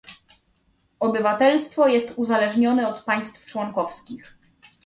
Obywatelstwo 0.99 1.87
jest 1.87 2.13
uzależnione 2.17 2.87
od 2.87 3.03
państw 3.03 3.45
członkowskich 3.45 4.37